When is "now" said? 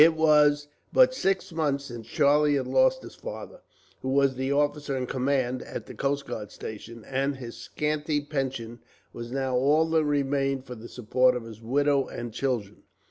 9.31-9.55